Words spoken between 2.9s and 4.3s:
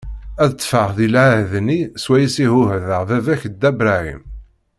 baba-k Dda Bṛahim.